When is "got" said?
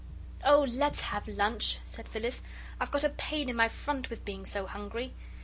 2.89-3.03